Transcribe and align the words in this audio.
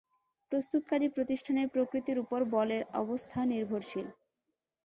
প্রস্তুতকারী 0.51 1.07
প্রতিষ্ঠানের 1.09 1.67
প্রকৃতির 1.69 2.17
উপর 2.19 2.39
বলের 2.55 2.83
অবস্থা 3.01 3.39
নির্ভরশীল। 3.45 4.07